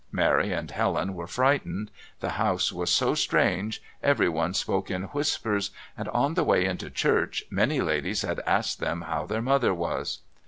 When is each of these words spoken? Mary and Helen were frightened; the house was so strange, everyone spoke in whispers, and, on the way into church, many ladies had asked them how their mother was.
Mary 0.11 0.51
and 0.51 0.71
Helen 0.71 1.13
were 1.13 1.27
frightened; 1.27 1.91
the 2.21 2.31
house 2.31 2.71
was 2.73 2.89
so 2.89 3.13
strange, 3.13 3.83
everyone 4.01 4.55
spoke 4.55 4.89
in 4.89 5.03
whispers, 5.03 5.69
and, 5.95 6.07
on 6.09 6.33
the 6.33 6.43
way 6.43 6.65
into 6.65 6.89
church, 6.89 7.43
many 7.51 7.81
ladies 7.81 8.23
had 8.23 8.39
asked 8.47 8.79
them 8.79 9.01
how 9.01 9.27
their 9.27 9.43
mother 9.43 9.75
was. 9.75 10.21